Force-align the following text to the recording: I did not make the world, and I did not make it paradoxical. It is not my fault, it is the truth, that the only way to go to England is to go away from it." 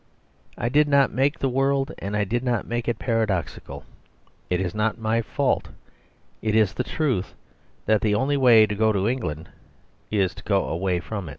I 0.57 0.67
did 0.67 0.87
not 0.87 1.13
make 1.13 1.37
the 1.37 1.47
world, 1.47 1.91
and 1.99 2.17
I 2.17 2.23
did 2.23 2.43
not 2.43 2.65
make 2.65 2.87
it 2.87 2.97
paradoxical. 2.97 3.85
It 4.49 4.59
is 4.59 4.73
not 4.73 4.97
my 4.97 5.21
fault, 5.21 5.67
it 6.41 6.55
is 6.55 6.73
the 6.73 6.83
truth, 6.83 7.35
that 7.85 8.01
the 8.01 8.15
only 8.15 8.35
way 8.35 8.65
to 8.65 8.73
go 8.73 8.91
to 8.91 9.07
England 9.07 9.49
is 10.09 10.33
to 10.33 10.43
go 10.43 10.65
away 10.65 11.01
from 11.01 11.29
it." 11.29 11.29